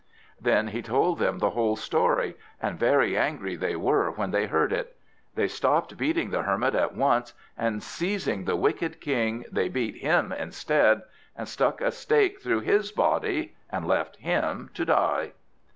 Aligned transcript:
Then 0.41 0.69
he 0.69 0.81
told 0.81 1.19
them 1.19 1.37
the 1.37 1.51
whole 1.51 1.75
story, 1.75 2.35
and 2.59 2.79
very 2.79 3.15
angry 3.15 3.55
they 3.55 3.75
were 3.75 4.09
when 4.09 4.31
they 4.31 4.47
heard 4.47 4.73
it. 4.73 4.97
They 5.35 5.47
stopped 5.47 5.95
beating 5.95 6.31
the 6.31 6.41
Hermit 6.41 6.73
at 6.73 6.95
once, 6.95 7.33
and 7.55 7.83
seizing 7.83 8.45
the 8.45 8.55
Wicked 8.55 8.99
King, 8.99 9.45
they 9.51 9.69
beat 9.69 9.97
him 9.97 10.31
instead, 10.31 11.03
and 11.35 11.47
stuck 11.47 11.81
a 11.81 11.91
stake 11.91 12.41
through 12.41 12.61
his 12.61 12.91
body, 12.91 13.53
and 13.69 13.85
left 13.87 14.15
him 14.15 14.71
to 14.73 14.85
die. 14.85 15.33